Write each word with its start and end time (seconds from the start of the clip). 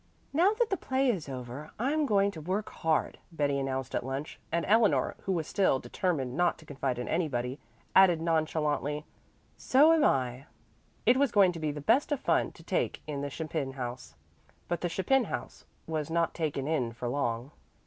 "Now 0.33 0.53
that 0.53 0.71
the 0.71 0.77
play 0.77 1.11
is 1.11 1.29
over, 1.29 1.69
I'm 1.77 2.07
going 2.07 2.31
to 2.31 2.41
work 2.41 2.69
hard," 2.71 3.19
Betty 3.31 3.59
announced 3.59 3.93
at 3.93 4.03
lunch, 4.03 4.39
and 4.51 4.65
Eleanor, 4.67 5.13
who 5.25 5.31
was 5.31 5.45
still 5.45 5.77
determined 5.77 6.35
not 6.35 6.57
to 6.57 6.65
confide 6.65 6.97
in 6.97 7.07
anybody, 7.07 7.59
added 7.95 8.19
nonchalantly, 8.19 9.05
"So 9.57 9.93
am 9.93 10.03
I." 10.03 10.47
It 11.05 11.17
was 11.17 11.31
going 11.31 11.51
to 11.51 11.59
be 11.59 11.69
the 11.71 11.81
best 11.81 12.11
of 12.11 12.17
the 12.17 12.25
fun 12.25 12.51
to 12.53 12.63
take 12.63 13.03
in 13.05 13.21
the 13.21 13.29
Chapin 13.29 13.73
house. 13.73 14.15
But 14.67 14.81
the 14.81 14.89
Chapin 14.89 15.25
house 15.25 15.65
was 15.85 16.09
not 16.09 16.33
taken 16.33 16.67
in 16.67 16.93
for 16.93 17.07
long. 17.07 17.51